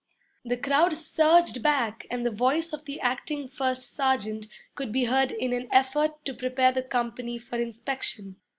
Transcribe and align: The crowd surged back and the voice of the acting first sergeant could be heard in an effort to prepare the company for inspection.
The 0.43 0.57
crowd 0.57 0.97
surged 0.97 1.61
back 1.61 2.07
and 2.09 2.25
the 2.25 2.31
voice 2.31 2.73
of 2.73 2.85
the 2.85 2.99
acting 3.01 3.47
first 3.47 3.91
sergeant 3.91 4.47
could 4.73 4.91
be 4.91 5.03
heard 5.03 5.31
in 5.31 5.53
an 5.53 5.67
effort 5.71 6.25
to 6.25 6.33
prepare 6.33 6.71
the 6.71 6.81
company 6.81 7.37
for 7.37 7.57
inspection. 7.57 8.37